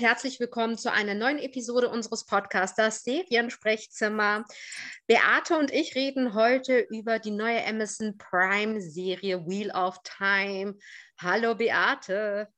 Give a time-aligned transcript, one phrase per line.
[0.00, 4.46] und herzlich willkommen zu einer neuen Episode unseres Podcasters Seriensprechzimmer.
[5.06, 10.76] Beate und ich reden heute über die neue Amazon Prime Serie Wheel of Time.
[11.18, 12.48] Hallo Beate.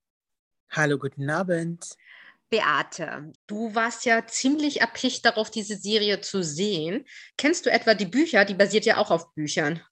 [0.70, 1.96] Hallo, guten Abend.
[2.48, 7.04] Beate, du warst ja ziemlich erpicht darauf, diese Serie zu sehen.
[7.36, 8.44] Kennst du etwa die Bücher?
[8.44, 9.82] Die basiert ja auch auf Büchern.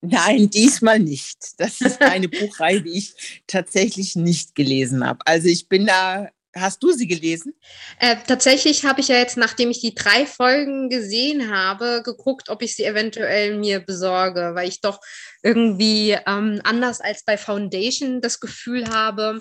[0.00, 1.36] Nein, diesmal nicht.
[1.58, 5.20] Das ist eine Buchreihe, die ich tatsächlich nicht gelesen habe.
[5.26, 6.30] Also ich bin da.
[6.54, 7.54] Hast du sie gelesen?
[7.98, 12.60] Äh, tatsächlich habe ich ja jetzt, nachdem ich die drei Folgen gesehen habe, geguckt, ob
[12.60, 15.00] ich sie eventuell mir besorge, weil ich doch
[15.42, 19.40] irgendwie ähm, anders als bei Foundation das Gefühl habe,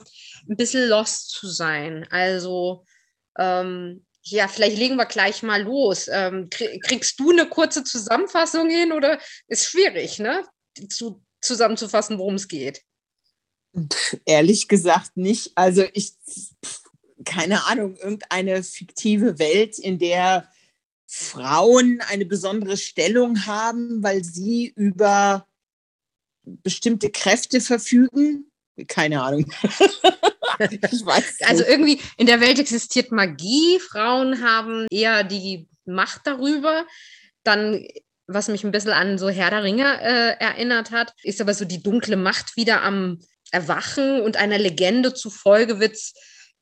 [0.50, 2.08] ein bisschen lost zu sein.
[2.12, 2.86] Also
[3.38, 6.08] ähm, ja, vielleicht legen wir gleich mal los.
[6.12, 10.46] Ähm, kriegst du eine kurze Zusammenfassung hin oder ist schwierig, ne?
[10.90, 12.82] Zu, zusammenzufassen, worum es geht?
[14.26, 15.52] Ehrlich gesagt nicht.
[15.56, 16.14] Also ich,
[16.64, 16.81] pff,
[17.26, 20.48] keine Ahnung, irgendeine fiktive Welt, in der
[21.08, 25.46] Frauen eine besondere Stellung haben, weil sie über
[26.44, 28.50] bestimmte Kräfte verfügen.
[28.88, 29.52] Keine Ahnung.
[30.60, 36.86] ich weiß also irgendwie in der Welt existiert Magie, Frauen haben eher die Macht darüber.
[37.44, 37.86] Dann,
[38.28, 41.66] was mich ein bisschen an so Herr der Ringe äh, erinnert hat, ist aber so
[41.66, 43.20] die dunkle Macht wieder am
[43.52, 46.14] Erwachen und einer Legende zufolge wird es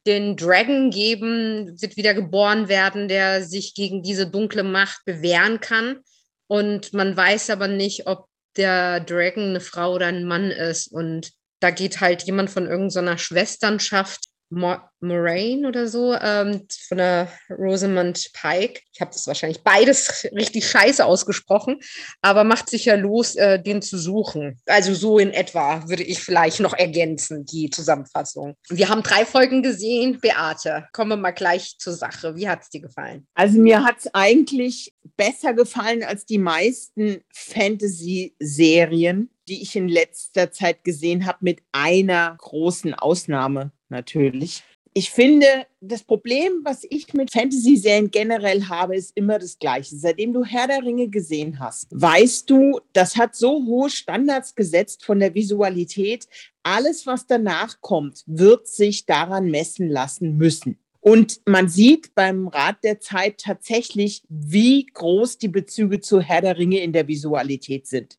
[0.08, 6.00] den Dragon geben, wird wieder geboren werden, der sich gegen diese dunkle Macht bewähren kann.
[6.48, 8.28] Und man weiß aber nicht, ob
[8.58, 10.88] der Dragon eine Frau oder ein Mann ist.
[10.88, 18.32] Und da geht halt jemand von irgendeiner Schwesternschaft Moraine oder so, ähm, von der Rosamund
[18.34, 18.82] Pike.
[18.92, 21.80] Ich habe das wahrscheinlich beides richtig scheiße ausgesprochen,
[22.22, 24.60] aber macht sich ja los, äh, den zu suchen.
[24.66, 28.56] Also so in etwa würde ich vielleicht noch ergänzen, die Zusammenfassung.
[28.70, 30.20] Wir haben drei Folgen gesehen.
[30.20, 32.36] Beate, kommen wir mal gleich zur Sache.
[32.36, 33.28] Wie hat es dir gefallen?
[33.36, 40.52] Also mir hat es eigentlich besser gefallen als die meisten Fantasy-Serien die ich in letzter
[40.52, 44.64] Zeit gesehen habe, mit einer großen Ausnahme natürlich.
[44.94, 45.46] Ich finde,
[45.82, 49.96] das Problem, was ich mit Fantasy-Serien generell habe, ist immer das Gleiche.
[49.96, 55.06] Seitdem du Herr der Ringe gesehen hast, weißt du, das hat so hohe Standards gesetzt
[55.06, 56.28] von der Visualität.
[56.64, 60.80] Alles, was danach kommt, wird sich daran messen lassen müssen.
[61.02, 66.58] Und man sieht beim Rat der Zeit tatsächlich, wie groß die Bezüge zu Herr der
[66.58, 68.18] Ringe in der Visualität sind.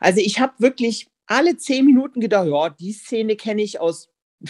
[0.00, 4.08] Also ich habe wirklich alle zehn Minuten gedacht, ja, die Szene kenne ich aus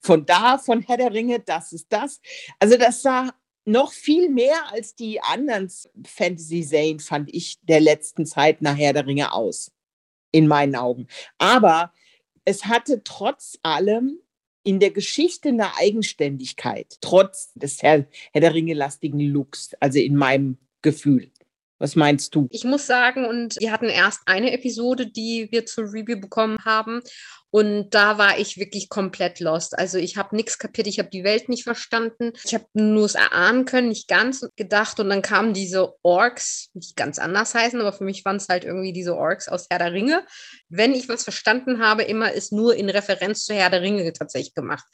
[0.00, 2.20] von da, von Herr der Ringe, das ist das.
[2.58, 3.32] Also das sah
[3.64, 5.70] noch viel mehr als die anderen
[6.04, 9.72] Fantasy-Serien, fand ich, der letzten Zeit nach Herr der Ringe aus.
[10.32, 11.06] In meinen Augen.
[11.38, 11.92] Aber
[12.44, 14.20] es hatte trotz allem
[14.62, 20.58] in der Geschichte eine Eigenständigkeit, trotz des Herr, Herr der Ringe-lastigen Looks, also in meinem
[20.82, 21.30] Gefühl.
[21.78, 22.48] Was meinst du?
[22.50, 27.02] Ich muss sagen, und wir hatten erst eine Episode, die wir zur Review bekommen haben.
[27.50, 29.78] Und da war ich wirklich komplett lost.
[29.78, 32.32] Also ich habe nichts kapiert, ich habe die Welt nicht verstanden.
[32.44, 35.00] Ich habe nur es erahnen können, nicht ganz gedacht.
[35.00, 38.64] Und dann kamen diese Orks, die ganz anders heißen, aber für mich waren es halt
[38.64, 40.24] irgendwie diese Orks aus Herr der Ringe.
[40.68, 44.54] Wenn ich was verstanden habe, immer ist nur in Referenz zu Herr der Ringe tatsächlich
[44.54, 44.84] gemacht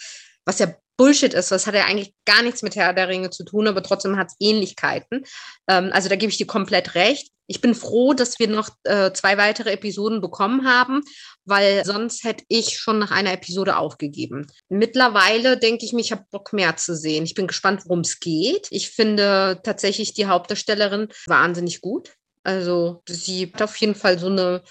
[0.45, 1.51] was ja Bullshit ist.
[1.51, 4.29] Das hat ja eigentlich gar nichts mit Herr der Ringe zu tun, aber trotzdem hat
[4.29, 5.25] es Ähnlichkeiten.
[5.69, 7.29] Ähm, also da gebe ich dir komplett recht.
[7.47, 11.03] Ich bin froh, dass wir noch äh, zwei weitere Episoden bekommen haben,
[11.45, 14.47] weil sonst hätte ich schon nach einer Episode aufgegeben.
[14.69, 17.25] Mittlerweile denke ich mir, ich habe Bock mehr zu sehen.
[17.25, 18.69] Ich bin gespannt, worum es geht.
[18.71, 22.15] Ich finde tatsächlich die Hauptdarstellerin wahnsinnig gut.
[22.45, 24.63] Also sie hat auf jeden Fall so eine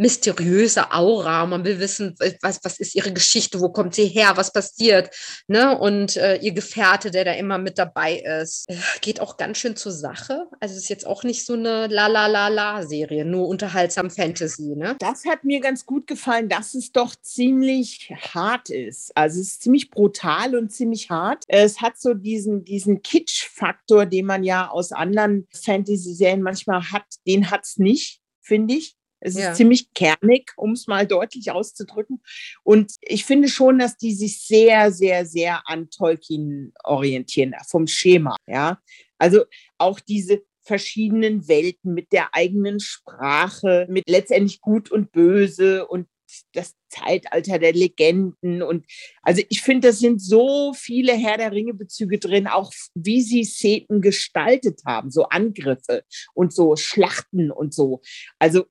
[0.00, 1.44] mysteriöse Aura.
[1.44, 5.14] Man will wissen, was, was ist ihre Geschichte, wo kommt sie her, was passiert.
[5.46, 5.78] Ne?
[5.78, 9.76] Und äh, ihr Gefährte, der da immer mit dabei ist, äh, geht auch ganz schön
[9.76, 10.46] zur Sache.
[10.58, 14.74] Also es ist jetzt auch nicht so eine La-La-La-La-Serie, nur unterhaltsam Fantasy.
[14.74, 14.96] Ne?
[14.98, 19.14] Das hat mir ganz gut gefallen, dass es doch ziemlich hart ist.
[19.14, 21.44] Also es ist ziemlich brutal und ziemlich hart.
[21.46, 27.50] Es hat so diesen, diesen Kitsch-Faktor, den man ja aus anderen Fantasy-Serien manchmal hat, den
[27.50, 28.96] hat es nicht, finde ich.
[29.20, 29.50] Es ja.
[29.50, 32.22] ist ziemlich kernig, um es mal deutlich auszudrücken.
[32.62, 38.36] Und ich finde schon, dass die sich sehr, sehr, sehr an Tolkien orientieren, vom Schema.
[38.46, 38.80] Ja,
[39.18, 39.44] also
[39.78, 46.06] auch diese verschiedenen Welten mit der eigenen Sprache, mit letztendlich Gut und Böse und
[46.52, 48.62] das Zeitalter der Legenden.
[48.62, 48.86] Und
[49.22, 54.00] also ich finde, das sind so viele Herr der Ringe-Bezüge drin, auch wie sie Szenen
[54.00, 58.00] gestaltet haben, so Angriffe und so Schlachten und so.
[58.38, 58.66] Also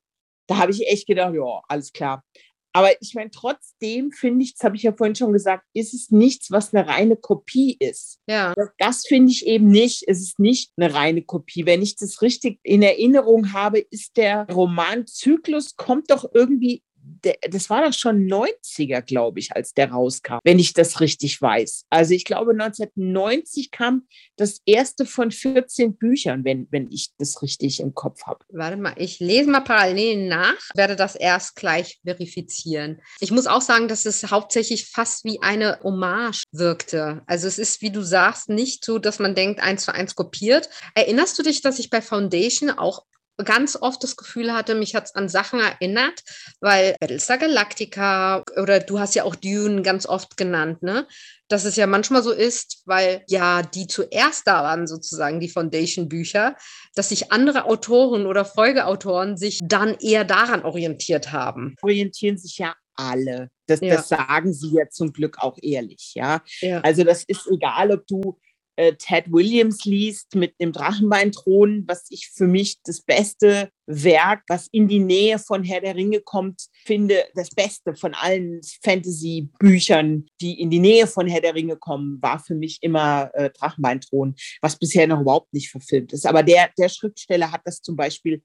[0.50, 2.24] da habe ich echt gedacht, ja, alles klar.
[2.72, 6.10] Aber ich meine, trotzdem finde ich, das habe ich ja vorhin schon gesagt, ist es
[6.10, 8.20] nichts, was eine reine Kopie ist.
[8.28, 8.54] Ja.
[8.78, 10.04] Das, finde ich eben nicht.
[10.06, 11.66] Es ist nicht eine reine Kopie.
[11.66, 16.82] Wenn ich das richtig in Erinnerung habe, ist der Romanzyklus, kommt doch irgendwie
[17.22, 21.84] das war doch schon 90er, glaube ich, als der rauskam, wenn ich das richtig weiß.
[21.90, 24.06] Also ich glaube, 1990 kam
[24.36, 28.44] das erste von 14 Büchern, wenn, wenn ich das richtig im Kopf habe.
[28.48, 33.00] Warte mal, ich lese mal parallel nach, werde das erst gleich verifizieren.
[33.20, 37.22] Ich muss auch sagen, dass es hauptsächlich fast wie eine Hommage wirkte.
[37.26, 40.68] Also es ist, wie du sagst, nicht so, dass man denkt, eins zu eins kopiert.
[40.94, 43.04] Erinnerst du dich, dass ich bei Foundation auch
[43.44, 46.22] ganz oft das Gefühl hatte, mich hat es an Sachen erinnert,
[46.60, 51.06] weil Battlestar Galactica oder du hast ja auch Dune ganz oft genannt, ne?
[51.48, 56.56] Dass es ja manchmal so ist, weil ja die zuerst da waren, sozusagen die Foundation-Bücher,
[56.94, 61.74] dass sich andere Autoren oder Folgeautoren sich dann eher daran orientiert haben.
[61.82, 63.50] Orientieren sich ja alle.
[63.66, 63.96] Das, Ja.
[63.96, 66.42] das sagen sie ja zum Glück auch ehrlich, ja.
[66.60, 66.80] Ja.
[66.80, 68.38] Also das ist egal, ob du
[68.80, 74.68] äh, Ted Williams liest mit dem Drachenbeinthron, was ich für mich das beste Werk, was
[74.72, 80.58] in die Nähe von Herr der Ringe kommt, finde, das Beste von allen Fantasy-Büchern, die
[80.58, 84.78] in die Nähe von Herr der Ringe kommen, war für mich immer äh, Drachenbeinthron, was
[84.78, 86.24] bisher noch überhaupt nicht verfilmt ist.
[86.24, 88.42] Aber der, der Schriftsteller hat das zum Beispiel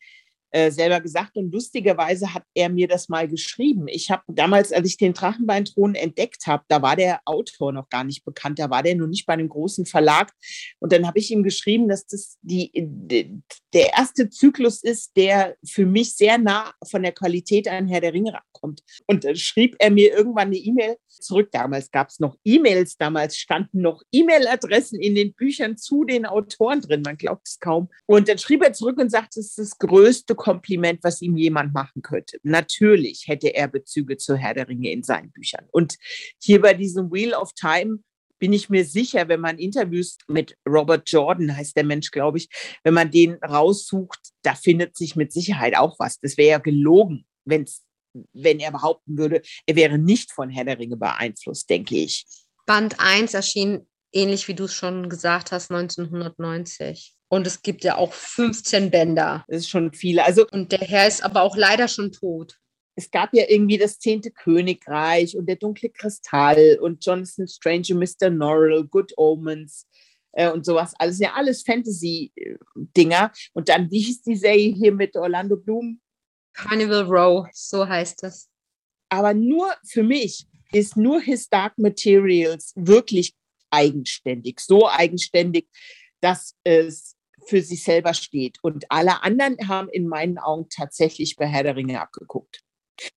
[0.55, 3.89] äh, selber gesagt und lustigerweise hat er mir das mal geschrieben.
[3.89, 8.05] Ich habe damals, als ich den Drachenbeinthron entdeckt habe, da war der Autor noch gar
[8.05, 10.31] nicht bekannt, da war der noch nicht bei einem großen Verlag
[10.79, 13.41] und dann habe ich ihm geschrieben, dass das die, die,
[13.73, 18.13] der erste Zyklus ist, der für mich sehr nah von der Qualität an Herr der
[18.13, 18.81] Ringe abkommt.
[19.05, 21.49] Und dann schrieb er mir irgendwann eine E-Mail zurück.
[21.51, 26.79] Damals gab es noch E-Mails, damals standen noch E-Mail-Adressen in den Büchern zu den Autoren
[26.79, 27.89] drin, man glaubt es kaum.
[28.05, 31.73] Und dann schrieb er zurück und sagte, es ist das größte Kompliment, was ihm jemand
[31.73, 32.37] machen könnte.
[32.43, 35.65] Natürlich hätte er Bezüge zu Herr der Ringe in seinen Büchern.
[35.71, 35.97] Und
[36.39, 37.97] hier bei diesem Wheel of Time
[38.37, 42.49] bin ich mir sicher, wenn man Interviews mit Robert Jordan, heißt der Mensch, glaube ich,
[42.83, 46.19] wenn man den raussucht, da findet sich mit Sicherheit auch was.
[46.19, 47.83] Das wäre ja gelogen, wenn's,
[48.33, 52.27] wenn er behaupten würde, er wäre nicht von Herr der Ringe beeinflusst, denke ich.
[52.67, 57.15] Band 1 erschien ähnlich wie du es schon gesagt hast, 1990.
[57.35, 59.43] Und es gibt ja auch 15 Bänder.
[59.49, 60.21] Das ist schon viel.
[60.21, 62.57] Also Und der Herr ist aber auch leider schon tot.
[62.95, 67.99] es gab ja irgendwie das zehnte Königreich und der dunkle Kristall und Jonathan Strange und
[67.99, 68.29] Mr.
[68.29, 69.85] Norrell, Good Omens
[70.31, 70.93] äh, und sowas.
[70.97, 73.33] Alles ja alles Fantasy-Dinger.
[73.51, 75.99] Und dann, wie hieß die Serie hier mit Orlando Bloom?
[76.53, 78.47] Carnival Row, so heißt es.
[79.09, 83.35] Aber nur für mich ist nur His Dark Materials wirklich
[83.71, 85.67] eigenständig, so eigenständig,
[86.21, 87.14] dass es
[87.47, 88.57] für sich selber steht.
[88.61, 92.61] Und alle anderen haben in meinen Augen tatsächlich bei Herr der Ringe abgeguckt.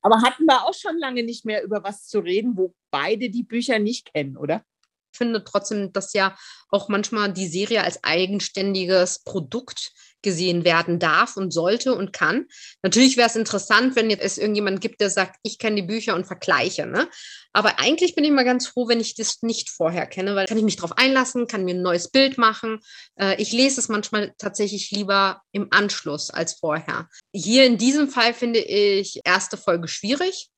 [0.02, 3.44] Aber hatten wir auch schon lange nicht mehr über was zu reden, wo beide die
[3.44, 4.64] Bücher nicht kennen, oder?
[5.12, 6.36] Ich finde trotzdem, dass ja
[6.68, 9.92] auch manchmal die Serie als eigenständiges Produkt
[10.22, 12.46] gesehen werden darf und sollte und kann.
[12.82, 16.14] Natürlich wäre es interessant, wenn jetzt es irgendjemand gibt, der sagt, ich kenne die Bücher
[16.14, 16.86] und vergleiche.
[16.86, 17.08] Ne?
[17.52, 20.58] Aber eigentlich bin ich mal ganz froh, wenn ich das nicht vorher kenne, weil kann
[20.58, 22.80] ich mich darauf einlassen, kann mir ein neues Bild machen.
[23.16, 27.08] Äh, ich lese es manchmal tatsächlich lieber im Anschluss als vorher.
[27.32, 30.50] Hier in diesem Fall finde ich erste Folge schwierig,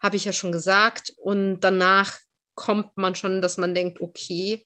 [0.00, 1.12] habe ich ja schon gesagt.
[1.16, 2.18] Und danach
[2.54, 4.64] kommt man schon, dass man denkt, okay,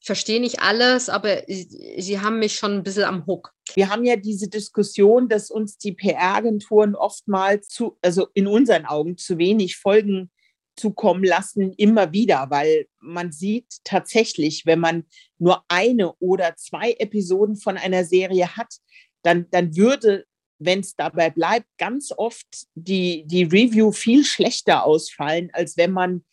[0.00, 3.52] ich verstehe nicht alles, aber sie, sie haben mich schon ein bisschen am Hook.
[3.74, 9.16] Wir haben ja diese Diskussion, dass uns die PR-Agenturen oftmals zu, also in unseren Augen
[9.16, 10.30] zu wenig Folgen
[10.76, 15.04] zukommen lassen, immer wieder, weil man sieht tatsächlich, wenn man
[15.38, 18.76] nur eine oder zwei Episoden von einer Serie hat,
[19.22, 20.24] dann, dann würde,
[20.58, 26.24] wenn es dabei bleibt, ganz oft die, die Review viel schlechter ausfallen, als wenn man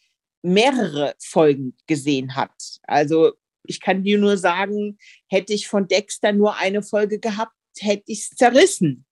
[0.42, 2.54] mehrere Folgen gesehen hat.
[2.84, 3.34] Also
[3.68, 4.98] ich kann dir nur sagen,
[5.28, 9.06] hätte ich von Dexter nur eine Folge gehabt, hätte ich es zerrissen.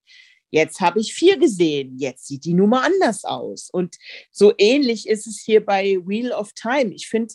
[0.51, 1.97] Jetzt habe ich vier gesehen.
[1.97, 3.69] Jetzt sieht die Nummer anders aus.
[3.69, 3.97] Und
[4.31, 6.93] so ähnlich ist es hier bei Wheel of Time.
[6.93, 7.33] Ich finde,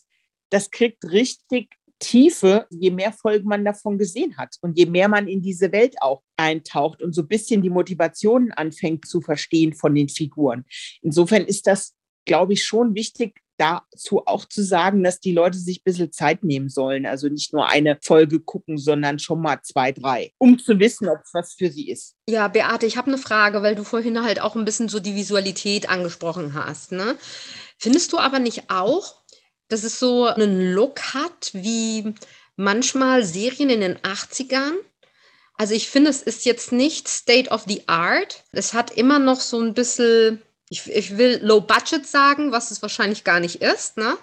[0.48, 5.28] das kriegt richtig Tiefe, je mehr Folgen man davon gesehen hat und je mehr man
[5.28, 9.94] in diese Welt auch eintaucht und so ein bisschen die Motivationen anfängt zu verstehen von
[9.94, 10.64] den Figuren.
[11.02, 15.80] Insofern ist das, glaube ich, schon wichtig, dazu auch zu sagen, dass die Leute sich
[15.80, 17.04] ein bisschen Zeit nehmen sollen.
[17.04, 21.18] Also nicht nur eine Folge gucken, sondern schon mal zwei, drei, um zu wissen, ob
[21.22, 22.16] es was für sie ist.
[22.26, 25.14] Ja, Beate, ich habe eine Frage, weil du vorhin halt auch ein bisschen so die
[25.14, 26.92] Visualität angesprochen hast.
[26.92, 27.16] Ne?
[27.78, 29.22] Findest du aber nicht auch,
[29.68, 32.14] dass es so einen Look hat wie
[32.56, 34.72] manchmal Serien in den 80ern?
[35.56, 38.44] Also ich finde, es ist jetzt nicht State of the Art.
[38.52, 40.40] Es hat immer noch so ein bisschen
[40.70, 44.16] ich, ich will Low Budget sagen, was es wahrscheinlich gar nicht ist, ne?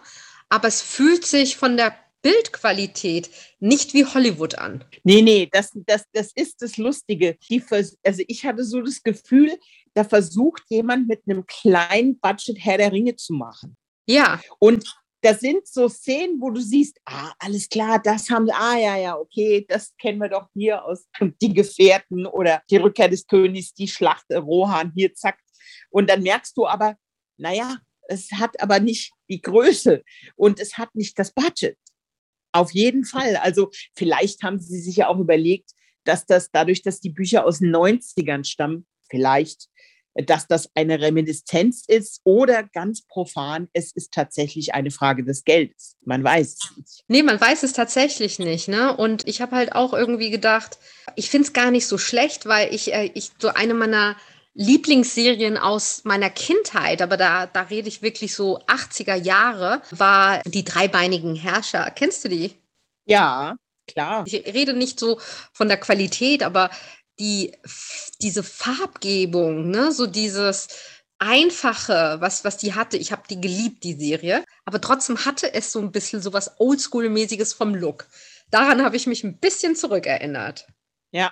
[0.49, 4.83] aber es fühlt sich von der Bildqualität nicht wie Hollywood an.
[5.03, 7.37] Nee, nee, das, das, das ist das Lustige.
[7.49, 7.63] Die,
[8.03, 9.55] also ich hatte so das Gefühl,
[9.93, 13.77] da versucht jemand mit einem kleinen Budget Herr der Ringe zu machen.
[14.07, 14.41] Ja.
[14.59, 14.83] Und
[15.21, 19.17] da sind so Szenen, wo du siehst, ah, alles klar, das haben, ah, ja, ja,
[19.17, 21.05] okay, das kennen wir doch hier aus
[21.41, 25.37] Die Gefährten oder Die Rückkehr des Königs, die Schlacht Rohan, hier, zack.
[25.89, 26.97] Und dann merkst du aber,
[27.37, 27.77] naja,
[28.07, 30.03] es hat aber nicht die Größe
[30.35, 31.77] und es hat nicht das Budget.
[32.51, 33.35] Auf jeden Fall.
[33.37, 35.71] Also vielleicht haben sie sich ja auch überlegt,
[36.05, 39.67] dass das dadurch, dass die Bücher aus den 90ern stammen, vielleicht,
[40.25, 45.95] dass das eine Reminiszenz ist oder ganz profan, es ist tatsächlich eine Frage des Geldes.
[46.03, 47.03] Man weiß es nicht.
[47.07, 48.67] Nee, man weiß es tatsächlich nicht.
[48.67, 48.95] Ne?
[48.95, 50.79] Und ich habe halt auch irgendwie gedacht,
[51.15, 54.15] ich finde es gar nicht so schlecht, weil ich, äh, ich so eine meiner
[54.59, 60.63] Lieblingsserien aus meiner Kindheit, aber da, da rede ich wirklich so 80er Jahre, war die
[60.63, 61.91] dreibeinigen Herrscher.
[61.91, 62.55] Kennst du die?
[63.05, 64.23] Ja, klar.
[64.25, 65.19] Ich rede nicht so
[65.53, 66.71] von der Qualität, aber
[67.19, 67.55] die,
[68.19, 70.69] diese Farbgebung, ne, so dieses
[71.19, 72.97] Einfache, was, was die hatte.
[72.97, 74.43] Ich habe die geliebt, die Serie.
[74.65, 78.07] Aber trotzdem hatte es so ein bisschen so was Oldschool-mäßiges vom Look.
[78.49, 80.65] Daran habe ich mich ein bisschen zurückerinnert.
[81.11, 81.31] Ja,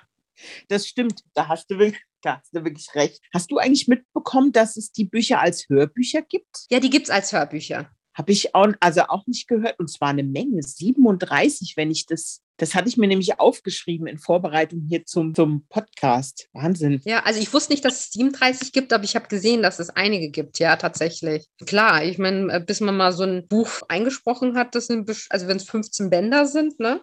[0.68, 1.22] das stimmt.
[1.34, 3.20] Da hast du wirklich, da hast du wirklich recht.
[3.32, 6.66] Hast du eigentlich mitbekommen, dass es die Bücher als Hörbücher gibt?
[6.70, 7.90] Ja, die gibt es als Hörbücher.
[8.14, 9.78] Habe ich auch, also auch nicht gehört.
[9.78, 14.18] Und zwar eine Menge, 37, wenn ich das, das hatte ich mir nämlich aufgeschrieben in
[14.18, 16.48] Vorbereitung hier zum, zum Podcast.
[16.52, 17.00] Wahnsinn.
[17.04, 19.90] Ja, also ich wusste nicht, dass es 37 gibt, aber ich habe gesehen, dass es
[19.90, 21.46] einige gibt, ja, tatsächlich.
[21.66, 25.48] Klar, ich meine, äh, bis man mal so ein Buch eingesprochen hat, das sind, also
[25.48, 27.00] wenn es 15 Bänder sind, ne,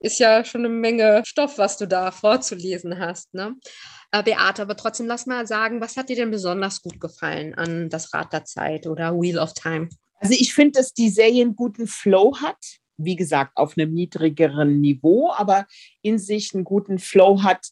[0.00, 3.54] ist ja schon eine Menge Stoff, was du da vorzulesen hast, ne?
[4.12, 7.88] Äh, Beate, aber trotzdem lass mal sagen, was hat dir denn besonders gut gefallen an
[7.88, 9.88] das Rad der Zeit oder Wheel of Time?
[10.18, 12.56] Also ich finde, dass die Serie einen guten Flow hat.
[12.98, 15.66] Wie gesagt, auf einem niedrigeren Niveau, aber
[16.02, 17.70] in sich einen guten Flow hat,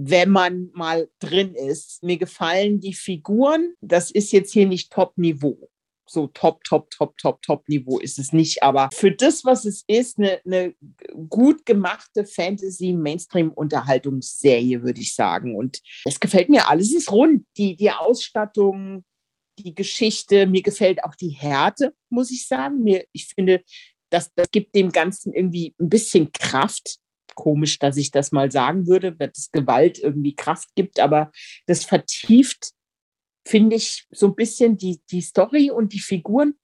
[0.00, 2.04] wenn man mal drin ist.
[2.04, 3.74] Mir gefallen die Figuren.
[3.80, 5.68] Das ist jetzt hier nicht Top-Niveau.
[6.06, 8.62] So top, top, top, top, top Niveau ist es nicht.
[8.62, 10.76] Aber für das, was es ist, eine, eine
[11.28, 15.56] gut gemachte Fantasy-Mainstream-Unterhaltungsserie, würde ich sagen.
[15.56, 16.90] Und es gefällt mir alles.
[16.90, 17.44] Es ist rund.
[17.56, 19.04] Die, die Ausstattung,
[19.58, 20.46] die Geschichte.
[20.46, 22.84] Mir gefällt auch die Härte, muss ich sagen.
[22.84, 23.64] Mir, ich finde,
[24.10, 26.98] das, das gibt dem Ganzen irgendwie ein bisschen Kraft.
[27.34, 31.30] Komisch, dass ich das mal sagen würde, dass Gewalt irgendwie Kraft gibt, aber
[31.66, 32.72] das vertieft,
[33.46, 36.54] finde ich, so ein bisschen die, die Story und die Figuren.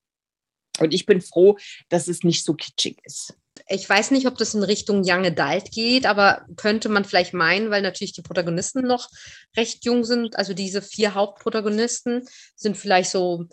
[0.80, 1.56] Und ich bin froh,
[1.88, 3.36] dass es nicht so kitschig ist
[3.68, 7.70] ich weiß nicht, ob das in Richtung Young Adult geht, aber könnte man vielleicht meinen,
[7.70, 9.08] weil natürlich die Protagonisten noch
[9.56, 10.36] recht jung sind.
[10.36, 13.46] Also diese vier Hauptprotagonisten sind vielleicht so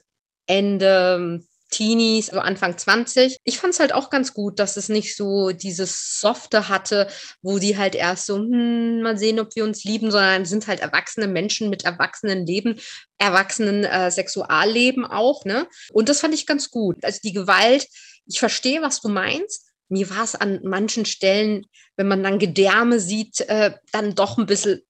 [0.48, 3.37] Ende Teenies, also Anfang 20.
[3.43, 7.07] Ich fand es halt auch ganz gut, dass es nicht so dieses Softe hatte,
[7.41, 10.81] wo die halt erst so, hm, mal sehen, ob wir uns lieben, sondern sind halt
[10.81, 12.79] erwachsene Menschen mit erwachsenen Leben,
[13.17, 15.67] erwachsenen äh, Sexualleben auch, ne?
[15.91, 17.03] Und das fand ich ganz gut.
[17.03, 17.87] Also die Gewalt,
[18.27, 21.65] ich verstehe, was du meinst, mir war es an manchen Stellen,
[21.97, 24.81] wenn man dann Gedärme sieht, äh, dann doch ein bisschen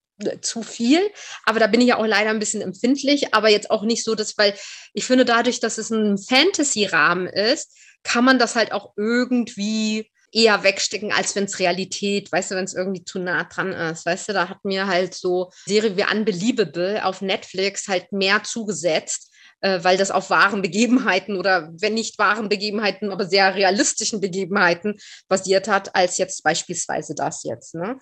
[0.41, 1.01] zu viel.
[1.45, 4.15] Aber da bin ich ja auch leider ein bisschen empfindlich, aber jetzt auch nicht so,
[4.15, 4.53] dass, weil
[4.93, 10.63] ich finde, dadurch, dass es ein Fantasy-Rahmen ist, kann man das halt auch irgendwie eher
[10.63, 14.05] wegstecken, als wenn es Realität, weißt du, wenn es irgendwie zu nah dran ist.
[14.05, 19.31] Weißt du, da hat mir halt so Serie wie Unbelievable auf Netflix halt mehr zugesetzt,
[19.59, 24.97] äh, weil das auf wahren Begebenheiten oder wenn nicht wahren Begebenheiten, aber sehr realistischen Begebenheiten
[25.27, 27.75] basiert hat, als jetzt beispielsweise das jetzt.
[27.75, 27.97] Ne?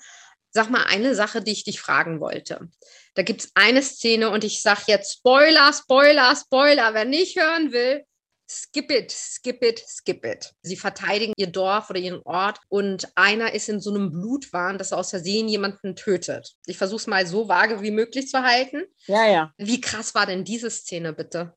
[0.51, 2.70] Sag mal eine Sache, die ich dich fragen wollte.
[3.13, 6.94] Da gibt es eine Szene und ich sage jetzt Spoiler, Spoiler, Spoiler.
[6.94, 8.03] Wer nicht hören will,
[8.50, 10.53] skip it, skip it, skip it.
[10.63, 14.91] Sie verteidigen ihr Dorf oder ihren Ort und einer ist in so einem Blutwahn, dass
[14.91, 16.56] er aus Versehen jemanden tötet.
[16.65, 18.84] Ich versuche es mal so vage wie möglich zu halten.
[19.06, 19.53] Ja, ja.
[19.58, 21.53] Wie krass war denn diese Szene bitte?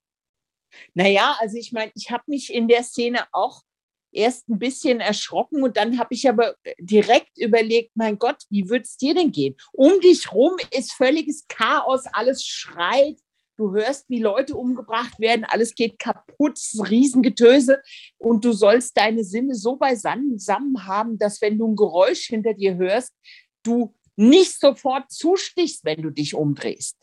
[0.94, 3.62] Naja, also ich meine, ich habe mich in der Szene auch
[4.12, 8.82] erst ein bisschen erschrocken und dann habe ich aber direkt überlegt, mein Gott, wie würde
[8.82, 9.56] es dir denn gehen?
[9.72, 13.18] Um dich rum ist völliges Chaos, alles schreit,
[13.56, 17.80] du hörst, wie Leute umgebracht werden, alles geht kaputt, Riesengetöse
[18.18, 20.38] und du sollst deine Sinne so beisammen
[20.86, 23.12] haben, dass wenn du ein Geräusch hinter dir hörst,
[23.62, 26.96] du nicht sofort zustichst, wenn du dich umdrehst.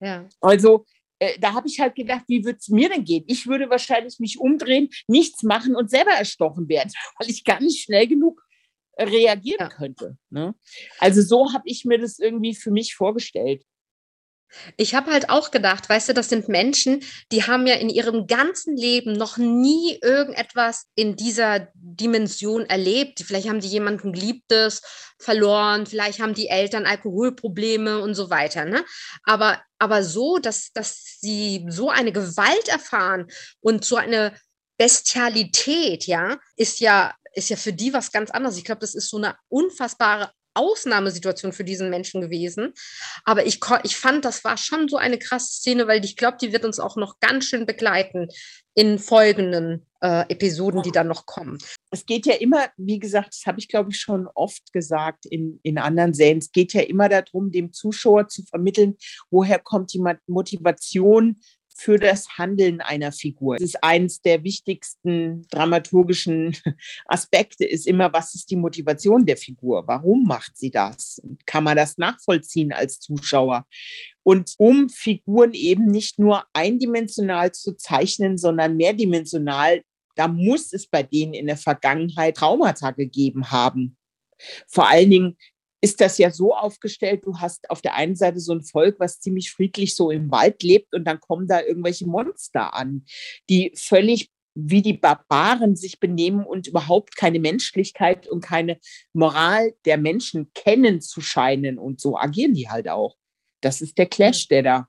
[0.00, 0.28] Ja.
[0.40, 0.84] Also
[1.22, 3.24] äh, da habe ich halt gedacht, wie würde es mir denn gehen?
[3.28, 7.84] Ich würde wahrscheinlich mich umdrehen, nichts machen und selber erstochen werden, weil ich gar nicht
[7.84, 8.42] schnell genug
[8.98, 9.68] reagieren ja.
[9.68, 10.18] könnte.
[10.30, 10.54] Ne?
[10.98, 13.62] Also so habe ich mir das irgendwie für mich vorgestellt.
[14.76, 18.26] Ich habe halt auch gedacht, weißt du, das sind Menschen, die haben ja in ihrem
[18.26, 23.22] ganzen Leben noch nie irgendetwas in dieser Dimension erlebt.
[23.24, 24.82] Vielleicht haben die jemanden Geliebtes
[25.18, 28.64] verloren, vielleicht haben die Eltern Alkoholprobleme und so weiter.
[28.64, 28.84] Ne?
[29.24, 33.26] Aber, aber so, dass, dass sie so eine Gewalt erfahren
[33.60, 34.34] und so eine
[34.78, 38.58] Bestialität, ja, ist ja, ist ja für die was ganz anderes.
[38.58, 42.72] Ich glaube, das ist so eine unfassbare Ausnahmesituation für diesen Menschen gewesen.
[43.24, 46.52] Aber ich, ich fand, das war schon so eine krasse Szene, weil ich glaube, die
[46.52, 48.28] wird uns auch noch ganz schön begleiten
[48.74, 51.58] in folgenden äh, Episoden, die dann noch kommen.
[51.90, 55.60] Es geht ja immer, wie gesagt, das habe ich, glaube ich, schon oft gesagt in,
[55.62, 58.96] in anderen Serien, es geht ja immer darum, dem Zuschauer zu vermitteln,
[59.30, 61.40] woher kommt die Motivation
[61.76, 63.56] für das Handeln einer Figur.
[63.56, 66.56] Das ist eines der wichtigsten dramaturgischen
[67.06, 69.86] Aspekte, ist immer, was ist die Motivation der Figur?
[69.86, 71.20] Warum macht sie das?
[71.46, 73.66] Kann man das nachvollziehen als Zuschauer?
[74.22, 79.82] Und um Figuren eben nicht nur eindimensional zu zeichnen, sondern mehrdimensional,
[80.14, 83.96] da muss es bei denen in der Vergangenheit Traumata gegeben haben.
[84.66, 85.36] Vor allen Dingen
[85.82, 89.20] ist das ja so aufgestellt, du hast auf der einen Seite so ein Volk, was
[89.20, 93.04] ziemlich friedlich so im Wald lebt und dann kommen da irgendwelche Monster an,
[93.50, 98.78] die völlig wie die Barbaren sich benehmen und überhaupt keine Menschlichkeit und keine
[99.12, 101.78] Moral der Menschen kennen zu scheinen.
[101.78, 103.16] Und so agieren die halt auch.
[103.62, 104.88] Das ist der Clash, der da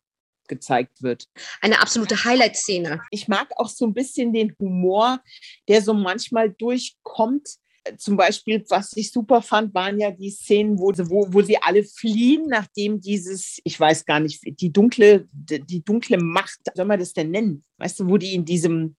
[0.49, 1.29] gezeigt wird.
[1.61, 3.01] Eine absolute Highlight-Szene.
[3.09, 5.21] Ich mag auch so ein bisschen den Humor,
[5.69, 7.57] der so manchmal durchkommt
[7.97, 11.83] zum Beispiel, was ich super fand, waren ja die Szenen, wo, wo, wo sie alle
[11.83, 17.13] fliehen, nachdem dieses, ich weiß gar nicht, die dunkle, die dunkle Macht, soll man das
[17.13, 17.63] denn nennen?
[17.77, 18.95] Weißt du, wo die in diesem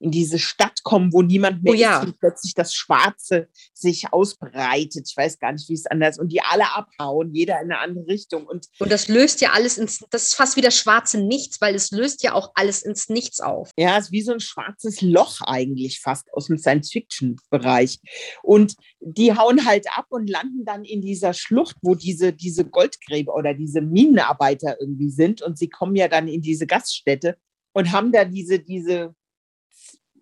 [0.00, 1.98] in diese Stadt kommen, wo niemand mehr oh, ja.
[1.98, 5.08] ist und plötzlich das Schwarze sich ausbreitet.
[5.08, 8.06] Ich weiß gar nicht, wie es anders und die alle abhauen, jeder in eine andere
[8.06, 8.46] Richtung.
[8.46, 11.74] Und, und das löst ja alles ins, das ist fast wie das schwarze Nichts, weil
[11.74, 13.70] es löst ja auch alles ins Nichts auf.
[13.76, 17.98] Ja, es ist wie so ein schwarzes Loch eigentlich fast aus dem Science-Fiction-Bereich.
[18.42, 23.34] Und die hauen halt ab und landen dann in dieser Schlucht, wo diese, diese Goldgräber
[23.34, 25.42] oder diese Minenarbeiter irgendwie sind.
[25.42, 27.36] Und sie kommen ja dann in diese Gaststätte
[27.72, 29.14] und haben da diese, diese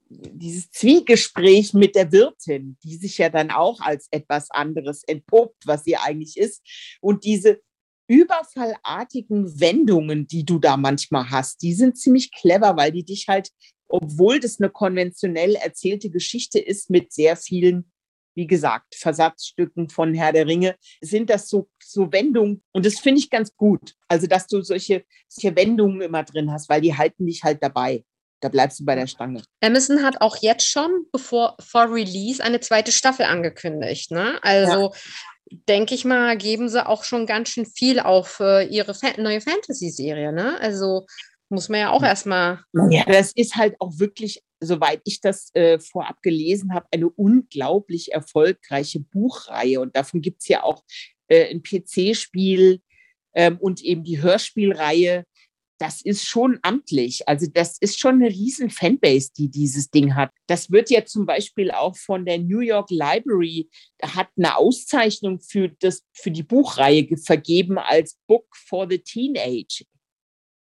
[0.08, 5.84] dieses Zwiegespräch mit der Wirtin, die sich ja dann auch als etwas anderes entpuppt, was
[5.84, 6.62] sie eigentlich ist.
[7.00, 7.60] Und diese
[8.08, 13.50] überfallartigen Wendungen, die du da manchmal hast, die sind ziemlich clever, weil die dich halt,
[13.88, 17.90] obwohl das eine konventionell erzählte Geschichte ist mit sehr vielen,
[18.36, 22.62] wie gesagt, Versatzstücken von Herr der Ringe, sind das so, so Wendungen.
[22.72, 23.94] Und das finde ich ganz gut.
[24.08, 28.04] Also, dass du solche, solche Wendungen immer drin hast, weil die halten dich halt dabei.
[28.40, 29.42] Da bleibst du bei der Stange.
[29.60, 34.10] Amazon hat auch jetzt schon, bevor vor Release, eine zweite Staffel angekündigt.
[34.10, 34.38] Ne?
[34.42, 35.58] Also ja.
[35.68, 39.40] denke ich mal, geben sie auch schon ganz schön viel auf äh, ihre Fa neue
[39.40, 40.32] Fantasy-Serie.
[40.32, 40.60] Ne?
[40.60, 41.06] Also
[41.48, 42.60] muss man ja auch erstmal.
[42.90, 48.12] Ja, das ist halt auch wirklich, soweit ich das äh, vorab gelesen habe, eine unglaublich
[48.12, 49.80] erfolgreiche Buchreihe.
[49.80, 50.82] Und davon gibt es ja auch
[51.28, 52.80] äh, ein PC-Spiel
[53.34, 55.24] ähm, und eben die Hörspielreihe
[55.78, 57.28] das ist schon amtlich.
[57.28, 60.30] Also das ist schon eine riesen Fanbase, die dieses Ding hat.
[60.46, 63.68] Das wird ja zum Beispiel auch von der New York Library,
[64.02, 69.84] hat eine Auszeichnung für, das, für die Buchreihe vergeben als Book for the Teenage.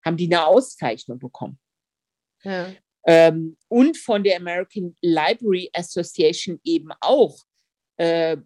[0.05, 1.59] Haben die eine Auszeichnung bekommen.
[2.43, 2.73] Ja.
[3.07, 7.39] Ähm, und von der American Library Association eben auch.
[7.97, 8.39] Äh,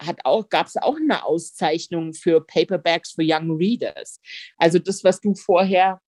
[0.00, 4.20] hat auch, gab es auch eine Auszeichnung für Paperbacks for Young Readers.
[4.56, 6.00] Also das, was du vorher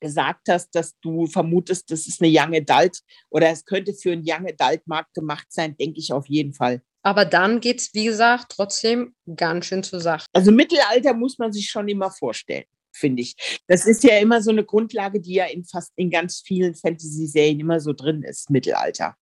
[0.00, 4.24] gesagt hast, dass du vermutest, das ist eine Young Adult oder es könnte für einen
[4.26, 6.82] Young Adult Markt gemacht sein, denke ich auf jeden Fall.
[7.02, 10.26] Aber dann geht es, wie gesagt, trotzdem ganz schön zur Sache.
[10.32, 13.60] Also Mittelalter muss man sich schon immer vorstellen, finde ich.
[13.68, 17.60] Das ist ja immer so eine Grundlage, die ja in fast in ganz vielen Fantasy-Serien
[17.60, 19.16] immer so drin ist, Mittelalter.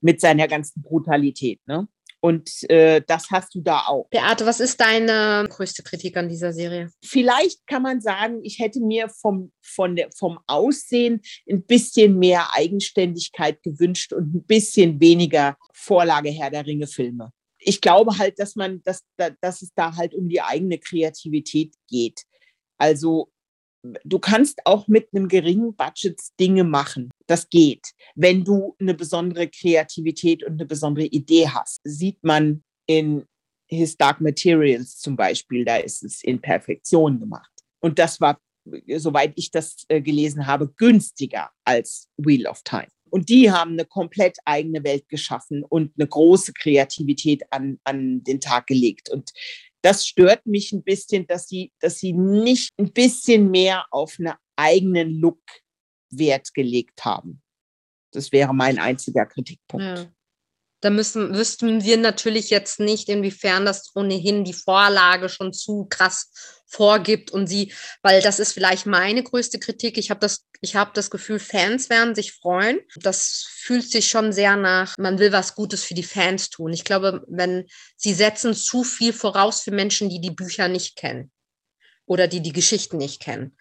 [0.00, 1.60] Mit seiner ganzen Brutalität.
[1.66, 1.86] Ne?
[2.24, 4.08] Und äh, das hast du da auch.
[4.10, 6.88] Beate, was ist deine größte Kritik an dieser Serie?
[7.04, 12.54] Vielleicht kann man sagen, ich hätte mir vom, von der, vom Aussehen ein bisschen mehr
[12.54, 17.32] Eigenständigkeit gewünscht und ein bisschen weniger Vorlage Herr der Ringe Filme.
[17.58, 22.22] Ich glaube halt, dass man, dass, dass es da halt um die eigene Kreativität geht.
[22.78, 23.31] Also
[23.82, 27.10] du kannst auch mit einem geringen Budget Dinge machen.
[27.26, 27.92] Das geht.
[28.14, 33.24] Wenn du eine besondere Kreativität und eine besondere Idee hast, sieht man in
[33.68, 37.50] His Dark Materials zum Beispiel, da ist es in Perfektion gemacht.
[37.80, 38.38] Und das war,
[38.96, 42.88] soweit ich das äh, gelesen habe, günstiger als Wheel of Time.
[43.10, 48.40] Und die haben eine komplett eigene Welt geschaffen und eine große Kreativität an, an den
[48.40, 49.10] Tag gelegt.
[49.10, 49.32] Und
[49.82, 54.34] Das stört mich ein bisschen, dass sie, dass sie nicht ein bisschen mehr auf einen
[54.56, 55.42] eigenen Look
[56.10, 57.42] Wert gelegt haben.
[58.12, 59.98] Das wäre mein einziger Kritikpunkt.
[59.98, 60.12] Ja.
[60.82, 66.32] Da müssen, wüssten wir natürlich jetzt nicht, inwiefern das ohnehin die Vorlage schon zu krass
[66.66, 69.96] vorgibt und sie, weil das ist vielleicht meine größte Kritik.
[69.96, 72.80] Ich habe das, ich habe das Gefühl, Fans werden sich freuen.
[72.96, 76.72] Das fühlt sich schon sehr nach, man will was Gutes für die Fans tun.
[76.72, 77.66] Ich glaube, wenn
[77.96, 81.30] sie setzen zu viel voraus für Menschen, die die Bücher nicht kennen
[82.06, 83.56] oder die die Geschichten nicht kennen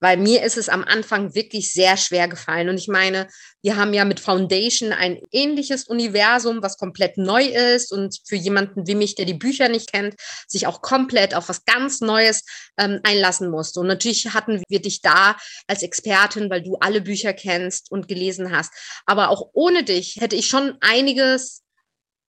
[0.00, 2.68] weil mir ist es am Anfang wirklich sehr schwer gefallen.
[2.68, 3.28] Und ich meine,
[3.62, 8.86] wir haben ja mit Foundation ein ähnliches Universum, was komplett neu ist und für jemanden
[8.86, 10.14] wie mich, der die Bücher nicht kennt,
[10.48, 12.44] sich auch komplett auf was ganz Neues
[12.78, 13.80] ähm, einlassen musste.
[13.80, 15.36] Und natürlich hatten wir dich da
[15.66, 18.72] als Expertin, weil du alle Bücher kennst und gelesen hast.
[19.06, 21.62] Aber auch ohne dich hätte ich schon einiges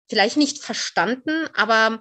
[0.10, 2.00] vielleicht nicht verstanden, aber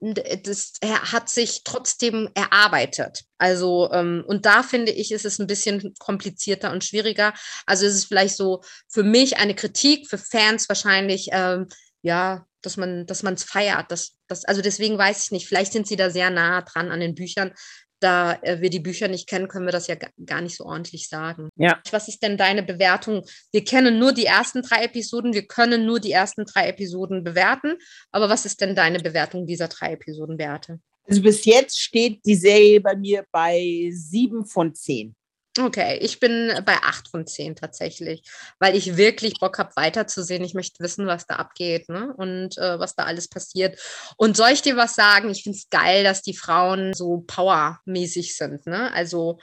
[0.00, 3.24] das er hat sich trotzdem erarbeitet.
[3.38, 7.34] Also, ähm, und da finde ich, ist es ein bisschen komplizierter und schwieriger.
[7.66, 11.68] Also ist es vielleicht so für mich eine Kritik, für Fans wahrscheinlich, ähm,
[12.02, 13.90] ja, dass man, dass man es feiert.
[13.90, 17.00] Dass, dass, also deswegen weiß ich nicht, vielleicht sind sie da sehr nah dran an
[17.00, 17.52] den Büchern
[18.00, 21.08] da äh, wir die Bücher nicht kennen, können wir das ja gar nicht so ordentlich
[21.08, 21.48] sagen.
[21.56, 21.80] Ja.
[21.90, 23.24] Was ist denn deine Bewertung?
[23.52, 27.76] Wir kennen nur die ersten drei Episoden, wir können nur die ersten drei Episoden bewerten.
[28.10, 30.80] Aber was ist denn deine Bewertung dieser drei Episoden, Beate?
[31.04, 35.14] Also bis jetzt steht die Serie bei mir bei sieben von zehn.
[35.58, 38.22] Okay, ich bin bei acht von zehn tatsächlich,
[38.60, 40.44] weil ich wirklich Bock habe, weiterzusehen.
[40.44, 42.14] Ich möchte wissen, was da abgeht ne?
[42.16, 43.80] und äh, was da alles passiert.
[44.16, 45.28] Und soll ich dir was sagen?
[45.28, 48.64] Ich finde es geil, dass die Frauen so powermäßig sind.
[48.66, 48.92] Ne?
[48.92, 49.40] Also,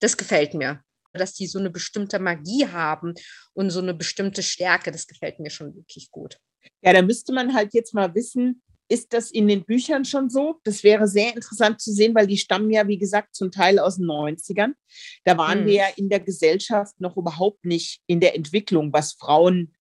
[0.00, 0.82] das gefällt mir.
[1.14, 3.14] Dass die so eine bestimmte Magie haben
[3.54, 6.36] und so eine bestimmte Stärke, das gefällt mir schon wirklich gut.
[6.82, 10.60] Ja, da müsste man halt jetzt mal wissen, ist das in den Büchern schon so?
[10.64, 13.96] Das wäre sehr interessant zu sehen, weil die stammen ja, wie gesagt, zum Teil aus
[13.96, 14.72] den 90ern.
[15.24, 15.66] Da waren hm.
[15.66, 19.72] wir ja in der Gesellschaft noch überhaupt nicht in der Entwicklung, was Frauen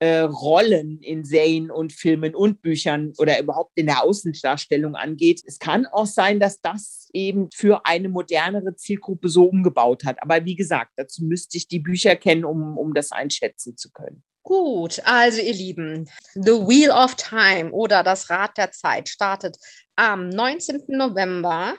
[0.00, 5.42] äh, Rollen in Serien und Filmen und Büchern oder überhaupt in der Außendarstellung angeht.
[5.46, 10.22] Es kann auch sein, dass das eben für eine modernere Zielgruppe so umgebaut hat.
[10.22, 14.24] Aber wie gesagt, dazu müsste ich die Bücher kennen, um, um das einschätzen zu können.
[14.44, 19.56] Gut, also ihr Lieben, The Wheel of Time oder das Rad der Zeit startet
[19.96, 20.82] am 19.
[20.88, 21.76] November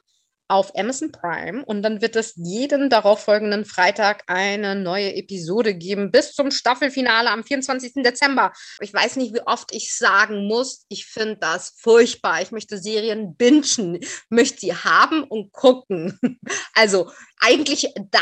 [0.48, 6.34] auf Amazon Prime und dann wird es jeden darauffolgenden Freitag eine neue Episode geben bis
[6.34, 8.04] zum Staffelfinale am 24.
[8.04, 8.54] Dezember.
[8.80, 12.42] Ich weiß nicht, wie oft ich sagen muss, ich finde das furchtbar.
[12.42, 16.20] Ich möchte Serien bingen, möchte sie haben und gucken.
[16.78, 18.20] Also eigentlich da,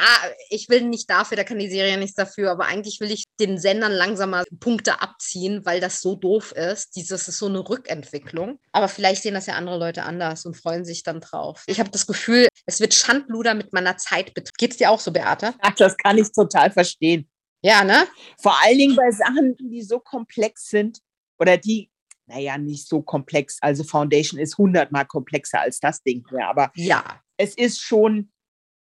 [0.50, 3.58] ich will nicht dafür, da kann die Serie nichts dafür, aber eigentlich will ich den
[3.58, 6.96] Sendern langsamer Punkte abziehen, weil das so doof ist.
[6.96, 8.60] Dieses ist so eine Rückentwicklung.
[8.72, 11.64] Aber vielleicht sehen das ja andere Leute anders und freuen sich dann drauf.
[11.66, 12.13] Ich habe das Gefühl,
[12.66, 14.56] es wird Schandluder mit meiner Zeit betrieben.
[14.58, 15.54] Geht es dir auch so, Beate?
[15.60, 17.30] Ach, das kann ich total verstehen.
[17.62, 18.08] Ja, ne?
[18.42, 21.00] Vor allen Dingen bei Sachen, die so komplex sind
[21.40, 21.90] oder die,
[22.26, 23.58] naja, nicht so komplex.
[23.62, 27.22] Also Foundation ist hundertmal komplexer als das Ding hier, aber ja.
[27.38, 28.32] es ist schon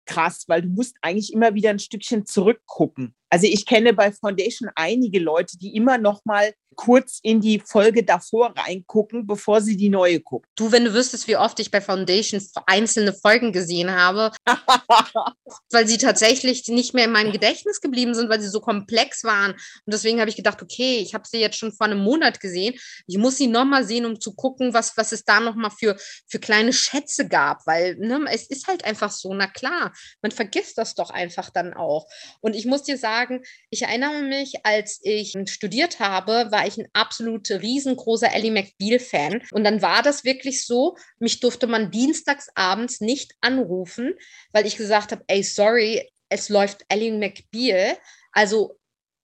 [0.05, 3.15] krass, weil du musst eigentlich immer wieder ein Stückchen zurückgucken.
[3.29, 8.03] Also ich kenne bei Foundation einige Leute, die immer noch mal kurz in die Folge
[8.03, 10.49] davor reingucken, bevor sie die neue gucken.
[10.55, 14.31] Du, wenn du wüsstest, wie oft ich bei Foundation einzelne Folgen gesehen habe,
[15.71, 19.51] weil sie tatsächlich nicht mehr in meinem Gedächtnis geblieben sind, weil sie so komplex waren.
[19.51, 22.75] Und deswegen habe ich gedacht, okay, ich habe sie jetzt schon vor einem Monat gesehen.
[23.07, 25.71] Ich muss sie noch mal sehen, um zu gucken, was, was es da noch mal
[25.71, 30.31] für, für kleine Schätze gab, weil ne, es ist halt einfach so, na klar, man
[30.31, 32.07] vergisst das doch einfach dann auch.
[32.39, 36.77] Und ich muss dir sagen, sagen, ich erinnere mich, als ich studiert habe, war ich
[36.77, 39.41] ein absolut riesengroßer Ellie McBeal-Fan.
[39.51, 44.13] Und dann war das wirklich so, mich durfte man dienstags abends nicht anrufen,
[44.51, 47.97] weil ich gesagt habe, ey, sorry, es läuft Ellie McBeal.
[48.31, 48.79] Also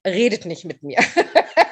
[0.05, 0.99] redet nicht mit mir.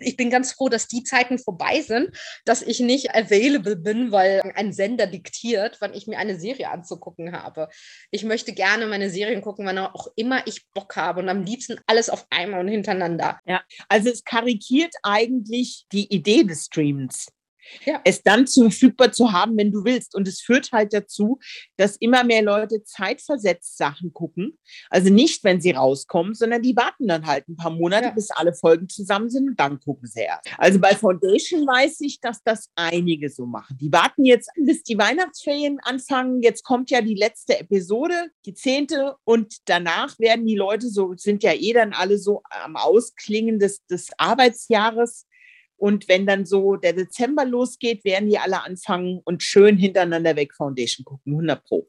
[0.00, 4.40] ich bin ganz froh, dass die Zeiten vorbei sind, dass ich nicht available bin, weil
[4.54, 7.68] ein Sender diktiert, wann ich mir eine Serie anzugucken habe.
[8.10, 11.78] Ich möchte gerne meine Serien gucken, wann auch immer ich Bock habe und am liebsten
[11.86, 13.40] alles auf einmal und hintereinander.
[13.44, 17.28] Ja, also es karikiert eigentlich die Idee des Streamens
[17.84, 18.00] ja.
[18.04, 20.14] es dann verfügbar zu haben, wenn du willst.
[20.14, 21.38] Und es führt halt dazu,
[21.76, 24.58] dass immer mehr Leute zeitversetzt Sachen gucken.
[24.88, 28.10] Also nicht, wenn sie rauskommen, sondern die warten dann halt ein paar Monate, ja.
[28.10, 30.48] bis alle Folgen zusammen sind und dann gucken sie erst.
[30.58, 33.76] Also bei Foundation weiß ich, dass das einige so machen.
[33.78, 36.42] Die warten jetzt, bis die Weihnachtsferien anfangen.
[36.42, 41.42] Jetzt kommt ja die letzte Episode, die zehnte, und danach werden die Leute so, sind
[41.42, 45.26] ja eh dann alle so am Ausklingen des, des Arbeitsjahres
[45.80, 50.54] Und wenn dann so der Dezember losgeht, werden die alle anfangen und schön hintereinander weg
[50.54, 51.32] Foundation gucken.
[51.32, 51.88] 100 Pro.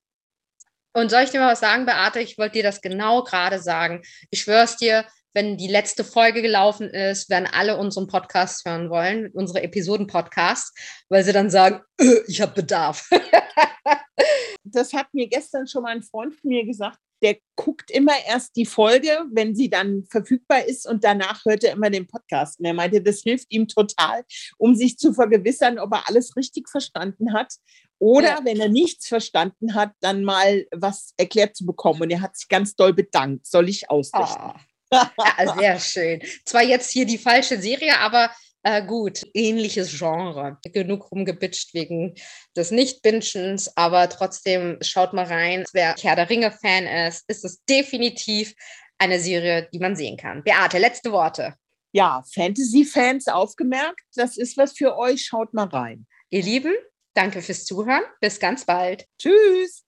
[0.94, 2.22] Und soll ich dir mal was sagen, Beate?
[2.22, 4.02] Ich wollte dir das genau gerade sagen.
[4.30, 9.30] Ich schwör's dir, wenn die letzte Folge gelaufen ist, werden alle unseren Podcast hören wollen,
[9.34, 10.74] unsere Episoden-Podcasts,
[11.10, 13.10] weil sie dann sagen, äh, ich habe Bedarf.
[14.64, 16.98] das hat mir gestern schon mal ein Freund von mir gesagt.
[17.22, 21.74] Der guckt immer erst die Folge, wenn sie dann verfügbar ist und danach hört er
[21.74, 22.60] immer den Podcast.
[22.60, 24.24] Und er meinte, das hilft ihm total,
[24.58, 27.54] um sich zu vergewissern, ob er alles richtig verstanden hat
[28.02, 28.40] oder ja.
[28.44, 32.02] wenn er nichts verstanden hat, dann mal was erklärt zu bekommen.
[32.02, 33.46] Und er hat sich ganz doll bedankt.
[33.46, 34.42] Soll ich ausrichten?
[34.42, 34.54] Oh.
[34.92, 36.22] Ja, sehr schön.
[36.44, 38.32] Zwar jetzt hier die falsche Serie, aber
[38.64, 40.58] äh, gut, ähnliches Genre.
[40.64, 42.14] Genug rumgebitscht wegen
[42.56, 45.66] des Nicht-Binschens, aber trotzdem schaut mal rein.
[45.74, 48.54] Wer Herr der Ringe-Fan ist, ist es definitiv
[49.00, 50.44] eine Serie, die man sehen kann.
[50.44, 51.56] Beate, letzte Worte.
[51.92, 55.26] Ja, Fantasy-Fans aufgemerkt, das ist was für euch.
[55.26, 56.06] Schaut mal rein.
[56.30, 56.74] Ihr Lieben,
[57.14, 58.04] danke fürs Zuhören.
[58.22, 59.06] Bis ganz bald.
[59.18, 59.84] Tschüss.